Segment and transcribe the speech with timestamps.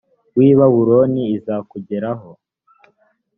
[0.35, 2.29] w i babuloni izakugeraho